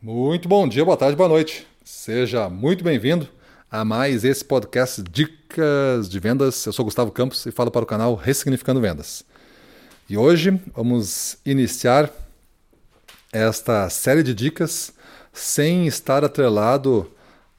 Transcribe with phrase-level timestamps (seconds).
[0.00, 1.66] Muito bom dia, boa tarde, boa noite.
[1.82, 3.26] Seja muito bem-vindo
[3.68, 6.64] a mais esse podcast Dicas de Vendas.
[6.64, 9.24] Eu sou Gustavo Campos e falo para o canal Ressignificando Vendas.
[10.08, 12.12] E hoje vamos iniciar
[13.32, 14.92] esta série de dicas
[15.32, 17.10] sem estar atrelado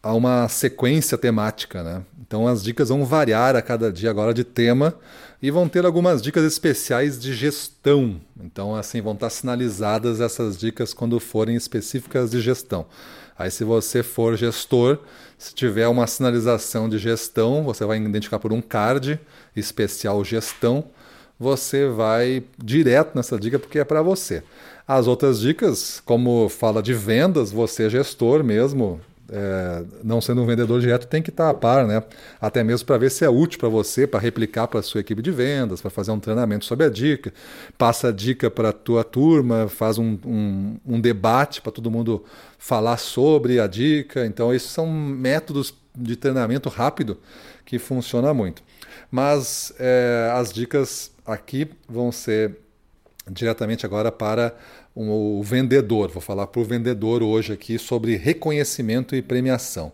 [0.02, 2.04] a uma sequência temática, né?
[2.20, 4.94] Então as dicas vão variar a cada dia agora de tema
[5.42, 8.22] e vão ter algumas dicas especiais de gestão.
[8.40, 12.86] Então assim vão estar sinalizadas essas dicas quando forem específicas de gestão.
[13.38, 15.00] Aí se você for gestor,
[15.38, 19.20] se tiver uma sinalização de gestão, você vai identificar por um card
[19.56, 20.84] especial gestão,
[21.40, 24.44] você vai direto nessa dica porque é para você.
[24.86, 29.00] As outras dicas, como fala de vendas, você é gestor mesmo,
[29.32, 32.04] é, não sendo um vendedor direto, tem que estar a par, né?
[32.40, 35.22] Até mesmo para ver se é útil para você, para replicar para a sua equipe
[35.22, 37.34] de vendas, para fazer um treinamento sobre a dica,
[37.78, 42.24] passa a dica para a tua turma, faz um, um, um debate para todo mundo
[42.58, 44.26] falar sobre a dica.
[44.26, 47.18] Então, esses são métodos de treinamento rápido
[47.66, 48.64] que funciona muito.
[49.12, 52.58] Mas é, as dicas aqui vão ser
[53.30, 54.56] diretamente agora para
[55.08, 56.10] o vendedor.
[56.10, 59.94] Vou falar para o vendedor hoje aqui sobre reconhecimento e premiação.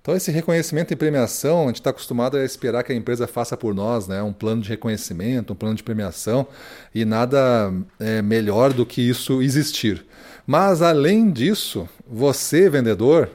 [0.00, 3.58] Então, esse reconhecimento e premiação, a gente está acostumado a esperar que a empresa faça
[3.58, 4.22] por nós, né?
[4.22, 6.46] um plano de reconhecimento, um plano de premiação,
[6.94, 10.06] e nada é melhor do que isso existir.
[10.46, 13.28] Mas, além disso, você, vendedor,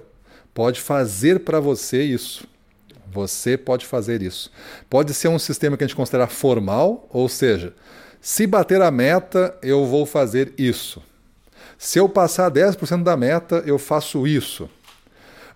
[0.51, 2.47] pode fazer para você isso.
[3.11, 4.51] Você pode fazer isso.
[4.89, 7.75] Pode ser um sistema que a gente considera formal, ou seja,
[8.25, 11.03] se bater a meta, eu vou fazer isso.
[11.77, 14.69] Se eu passar 10% da meta, eu faço isso.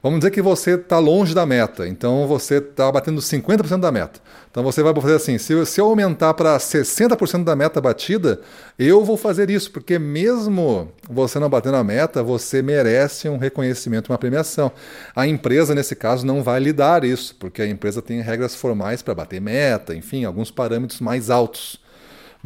[0.03, 4.19] Vamos dizer que você está longe da meta, então você está batendo 50% da meta.
[4.51, 8.41] Então você vai fazer assim: se, se eu aumentar para 60% da meta batida,
[8.77, 14.11] eu vou fazer isso, porque mesmo você não batendo a meta, você merece um reconhecimento,
[14.11, 14.73] uma premiação.
[15.15, 19.01] A empresa, nesse caso, não vai lhe dar isso, porque a empresa tem regras formais
[19.01, 21.79] para bater meta, enfim, alguns parâmetros mais altos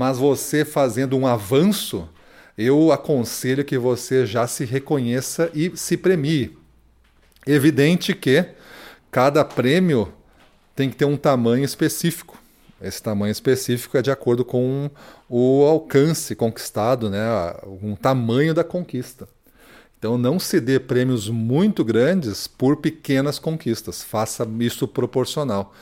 [0.01, 2.09] mas você fazendo um avanço,
[2.57, 6.57] eu aconselho que você já se reconheça e se premie.
[7.45, 8.47] Evidente que
[9.11, 10.11] cada prêmio
[10.75, 12.35] tem que ter um tamanho específico.
[12.81, 14.89] Esse tamanho específico é de acordo com
[15.29, 17.21] o alcance conquistado, né?
[17.79, 19.29] um tamanho da conquista.
[20.01, 25.75] Então não se dê prêmios muito grandes por pequenas conquistas, faça isso proporcional.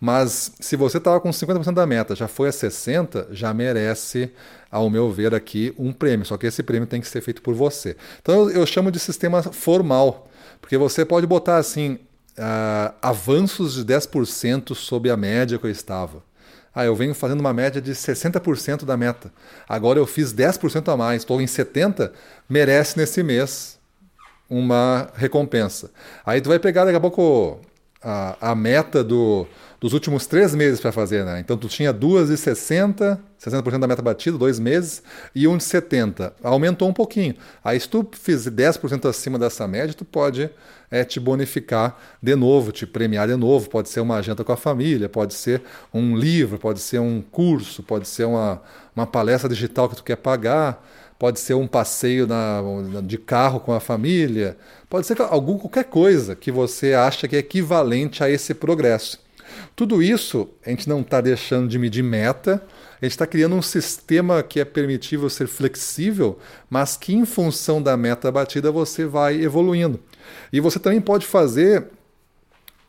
[0.00, 4.30] Mas se você estava com 50% da meta, já foi a 60%, já merece,
[4.70, 6.24] ao meu ver aqui, um prêmio.
[6.24, 7.96] Só que esse prêmio tem que ser feito por você.
[8.22, 10.28] Então eu, eu chamo de sistema formal,
[10.60, 11.94] porque você pode botar assim,
[12.38, 16.22] uh, avanços de 10% sobre a média que eu estava.
[16.74, 19.32] Ah, eu venho fazendo uma média de 60% da meta.
[19.68, 22.10] Agora eu fiz 10% a mais, estou em 70%,
[22.48, 23.78] merece nesse mês
[24.48, 25.90] uma recompensa.
[26.26, 27.60] Aí tu vai pegar daqui a pouco
[28.04, 29.46] a, a meta do,
[29.80, 31.40] dos últimos três meses para fazer, né?
[31.40, 35.02] Então tu tinha duas de 60, 60% da meta batida, dois meses,
[35.34, 36.34] e um de 70.
[36.42, 37.34] Aumentou um pouquinho.
[37.64, 40.50] Aí se tu fizer 10% acima dessa média, tu pode
[40.90, 43.70] é, te bonificar de novo, te premiar de novo.
[43.70, 45.62] Pode ser uma janta com a família, pode ser
[45.92, 48.60] um livro, pode ser um curso, pode ser uma,
[48.94, 50.84] uma palestra digital que tu quer pagar
[51.24, 52.60] pode ser um passeio na,
[53.02, 54.58] de carro com a família,
[54.90, 59.18] pode ser algum, qualquer coisa que você acha que é equivalente a esse progresso.
[59.74, 62.62] Tudo isso a gente não está deixando de medir meta,
[63.00, 67.82] a gente está criando um sistema que é permitível ser flexível, mas que em função
[67.82, 69.98] da meta batida você vai evoluindo.
[70.52, 71.86] E você também pode fazer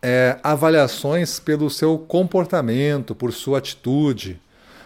[0.02, 4.42] é, avaliações pelo seu comportamento, por sua atitude.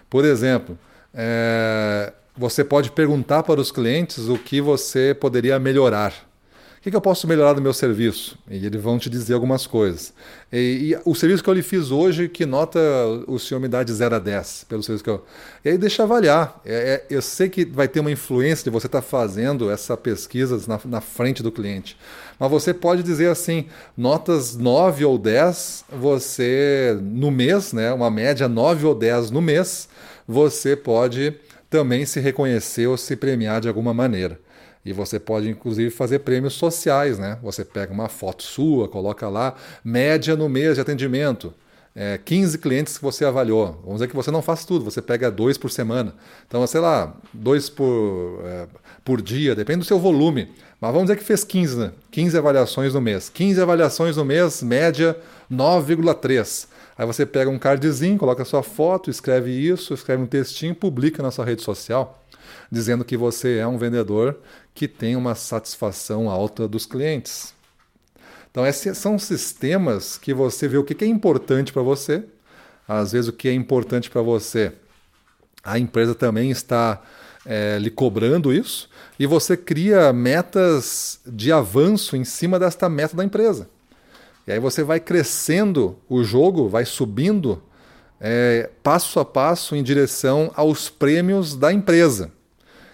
[0.08, 0.78] Por exemplo,
[1.12, 6.14] é, você pode perguntar para os clientes o que você poderia melhorar.
[6.78, 8.40] O que, eu posso melhorar no meu serviço?
[8.50, 10.14] E eles vão te dizer algumas coisas.
[10.50, 12.80] E, e, o serviço que eu lhe fiz hoje, que nota
[13.28, 15.26] o senhor me dá de 0 a 10 pelo serviço que eu.
[15.66, 16.62] E aí deixa avaliar.
[16.66, 19.98] É, é, eu sei que vai ter uma influência de você estar tá fazendo essa
[19.98, 21.98] pesquisa na, na frente do cliente.
[22.40, 23.66] Mas você pode dizer assim,
[23.98, 29.90] notas 9 ou 10, você no mês, né, uma média 9 ou 10 no mês,
[30.26, 31.36] você pode
[31.70, 34.40] também se reconhecer ou se premiar de alguma maneira.
[34.84, 37.38] E você pode, inclusive, fazer prêmios sociais, né?
[37.44, 41.54] Você pega uma foto sua, coloca lá, média no mês de atendimento.
[41.96, 43.80] É, 15 clientes que você avaliou.
[43.84, 46.14] Vamos dizer que você não faz tudo, você pega dois por semana.
[46.48, 48.68] Então, sei lá, dois por, é,
[49.04, 50.50] por dia, depende do seu volume.
[50.80, 51.92] Mas vamos dizer que fez 15, né?
[52.12, 53.28] 15 avaliações no mês.
[53.30, 55.18] 15 avaliações no mês, média
[55.52, 56.68] 9,3.
[56.98, 61.32] Aí você pega um cardzinho, coloca sua foto, escreve isso, escreve um textinho, publica na
[61.32, 62.24] sua rede social.
[62.72, 64.38] dizendo que você é um vendedor
[64.74, 67.54] que tem uma satisfação alta dos clientes.
[68.52, 72.24] Então, esses são sistemas que você vê o que é importante para você.
[72.88, 74.72] Às vezes, o que é importante para você,
[75.64, 77.02] a empresa também está
[77.46, 83.24] é, lhe cobrando isso, e você cria metas de avanço em cima desta meta da
[83.24, 83.70] empresa.
[84.48, 87.62] E aí você vai crescendo o jogo, vai subindo
[88.20, 92.32] é, passo a passo em direção aos prêmios da empresa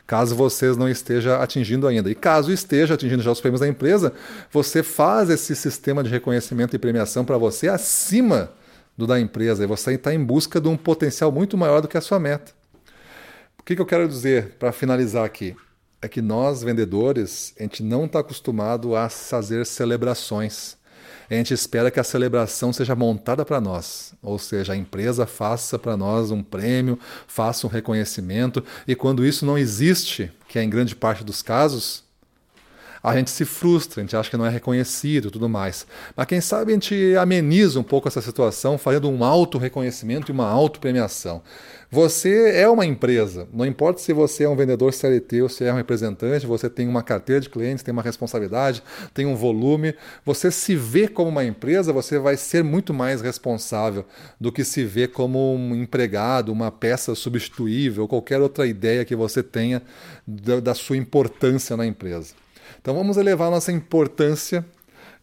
[0.05, 2.09] caso vocês não esteja atingindo ainda.
[2.09, 4.13] E caso esteja atingindo já os prêmios da empresa,
[4.51, 8.51] você faz esse sistema de reconhecimento e premiação para você acima
[8.97, 11.97] do da empresa e você está em busca de um potencial muito maior do que
[11.97, 12.53] a sua meta.
[13.59, 15.55] O que, que eu quero dizer para finalizar aqui?
[16.01, 20.77] É que nós, vendedores, a gente não está acostumado a fazer celebrações
[21.29, 25.77] a gente espera que a celebração seja montada para nós, ou seja, a empresa faça
[25.77, 30.69] para nós um prêmio, faça um reconhecimento, e quando isso não existe, que é em
[30.69, 32.04] grande parte dos casos,
[33.05, 35.85] a gente se frustra, a gente acha que não é reconhecido tudo mais.
[36.15, 40.47] Mas quem sabe a gente ameniza um pouco essa situação fazendo um auto-reconhecimento e uma
[40.47, 41.43] auto-premiação.
[41.91, 45.71] Você é uma empresa, não importa se você é um vendedor CLT ou se é
[45.71, 48.81] um representante, você tem uma carteira de clientes, tem uma responsabilidade,
[49.13, 49.93] tem um volume.
[50.25, 54.03] Você se vê como uma empresa, você vai ser muito mais responsável
[54.41, 59.43] do que se vê como um empregado, uma peça substituível, qualquer outra ideia que você
[59.43, 59.81] tenha
[60.27, 62.44] da sua importância na empresa.
[62.81, 64.65] Então vamos elevar nossa importância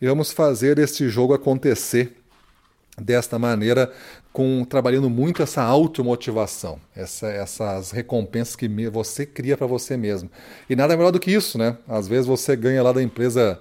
[0.01, 2.17] e vamos fazer este jogo acontecer
[2.99, 3.91] desta maneira,
[4.33, 10.31] com trabalhando muito essa automotivação, essa, essas recompensas que você cria para você mesmo.
[10.69, 11.77] E nada melhor do que isso, né?
[11.89, 13.59] Às vezes você ganha lá da empresa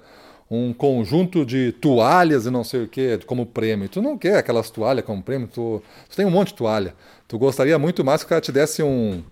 [0.49, 3.87] um conjunto de toalhas e não sei o que como prêmio.
[3.87, 6.93] Tu não quer aquelas toalhas como prêmio, tu, tu tem um monte de toalha.
[7.25, 9.23] Tu gostaria muito mais que o cara te desse um,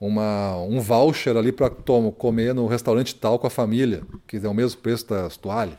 [0.00, 4.54] uma, um voucher ali para comer no restaurante tal com a família, que é o
[4.54, 5.76] mesmo preço das toalhas.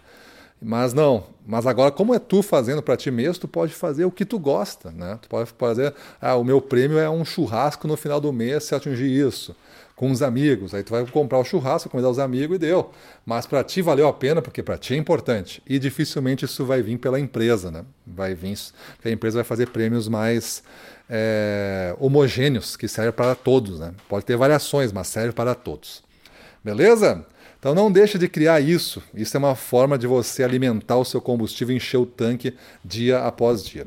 [0.60, 4.12] Mas não, mas agora como é tu fazendo para ti mesmo, tu pode fazer o
[4.12, 5.20] que tu gosta, né?
[5.22, 8.74] Tu pode fazer, ah, o meu prêmio é um churrasco no final do mês se
[8.74, 9.56] atingir isso,
[9.96, 10.74] com os amigos.
[10.74, 12.90] Aí tu vai comprar o churrasco, convidar os amigos e deu.
[13.24, 15.62] Mas para ti valeu a pena porque para ti é importante.
[15.68, 17.86] E dificilmente isso vai vir pela empresa, né?
[18.06, 18.58] Vai vir,
[18.96, 20.64] porque a empresa vai fazer prêmios mais
[21.10, 23.80] é, homogêneos, que servem para todos.
[23.80, 23.94] Né?
[24.08, 26.04] Pode ter variações, mas serve para todos.
[26.64, 27.26] Beleza?
[27.60, 29.02] Então não deixe de criar isso.
[29.14, 33.64] Isso é uma forma de você alimentar o seu combustível encher o tanque dia após
[33.64, 33.86] dia.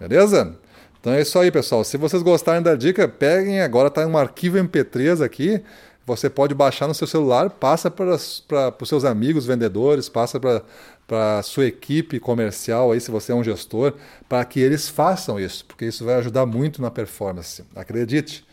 [0.00, 0.56] Beleza?
[1.00, 1.84] Então é isso aí, pessoal.
[1.84, 5.62] Se vocês gostarem da dica, peguem agora, está um arquivo MP3 aqui.
[6.06, 8.16] Você pode baixar no seu celular, passa para,
[8.48, 10.62] para, para os seus amigos vendedores, passa para,
[11.06, 13.94] para a sua equipe comercial, aí, se você é um gestor,
[14.28, 17.64] para que eles façam isso, porque isso vai ajudar muito na performance.
[17.74, 18.44] Acredite,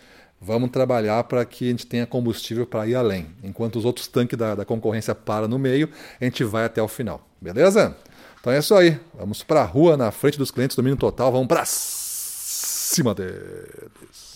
[0.42, 3.28] vamos trabalhar para que a gente tenha combustível para ir além.
[3.44, 6.88] Enquanto os outros tanques da, da concorrência param no meio, a gente vai até o
[6.88, 7.28] final.
[7.42, 7.96] Beleza?
[8.40, 9.00] Então é isso aí.
[9.14, 14.29] Vamos para a rua, na frente dos clientes, domínio total, vamos para cima deles.